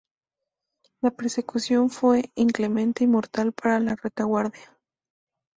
La 1.03 1.11
persecución 1.11 1.91
fue 1.91 2.31
inclemente 2.33 3.03
y 3.03 3.07
mortal 3.07 3.51
para 3.53 3.79
la 3.79 3.95
retaguardia. 3.95 4.75